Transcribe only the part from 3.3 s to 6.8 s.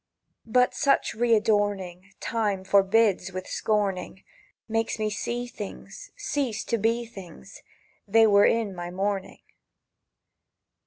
with scorning— Makes me see things Cease to